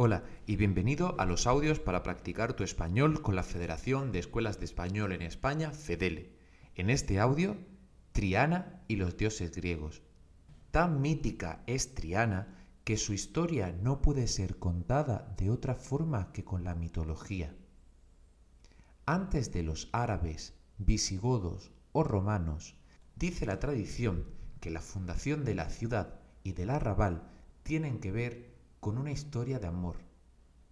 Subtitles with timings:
[0.00, 4.60] Hola y bienvenido a los audios para practicar tu español con la Federación de Escuelas
[4.60, 6.36] de Español en España, FEDELE.
[6.76, 7.56] En este audio,
[8.12, 10.02] Triana y los dioses griegos.
[10.70, 16.44] Tan mítica es Triana que su historia no puede ser contada de otra forma que
[16.44, 17.56] con la mitología.
[19.04, 22.76] Antes de los árabes, visigodos o romanos,
[23.16, 24.26] dice la tradición
[24.60, 27.32] que la fundación de la ciudad y del arrabal
[27.64, 29.96] tienen que ver con una historia de amor,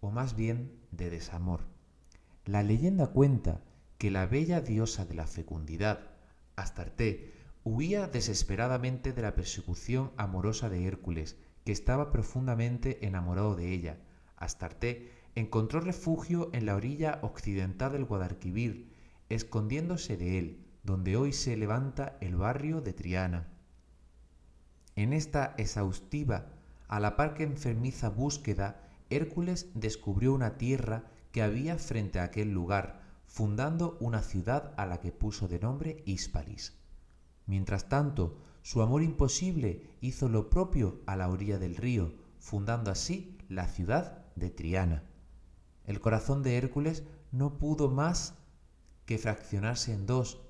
[0.00, 1.60] o más bien de desamor.
[2.44, 3.62] La leyenda cuenta
[3.98, 6.00] que la bella diosa de la fecundidad,
[6.56, 13.98] Astarte, huía desesperadamente de la persecución amorosa de Hércules, que estaba profundamente enamorado de ella.
[14.36, 18.92] Astarte encontró refugio en la orilla occidental del Guadalquivir,
[19.28, 23.48] escondiéndose de él, donde hoy se levanta el barrio de Triana.
[24.96, 26.46] En esta exhaustiva
[26.90, 32.50] a la par que enfermiza búsqueda, Hércules descubrió una tierra que había frente a aquel
[32.50, 36.76] lugar, fundando una ciudad a la que puso de nombre Hispalis.
[37.46, 43.38] Mientras tanto, su amor imposible hizo lo propio a la orilla del río, fundando así
[43.48, 45.04] la ciudad de Triana.
[45.86, 48.34] El corazón de Hércules no pudo más
[49.06, 50.40] que fraccionarse en dos,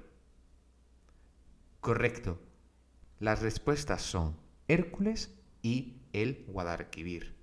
[1.80, 2.40] Correcto.
[3.20, 4.36] Las respuestas son
[4.66, 7.37] Hércules y el Guadalquivir.